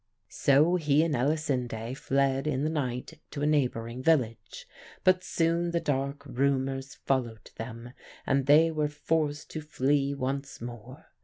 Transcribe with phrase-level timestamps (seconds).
[0.29, 4.67] "So he and Elisinde fled in the night to a neighbouring village.
[5.03, 7.93] But soon the dark rumours followed them,
[8.25, 11.05] and they were forced to flee once more.